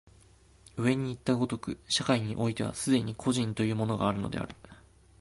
[0.77, 4.55] 上にいった如く、社会においては既に個人というものがあるのである。